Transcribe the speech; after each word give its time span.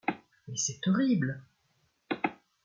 Mais 0.47 0.57
c’est 0.57 0.87
horrible! 0.87 1.43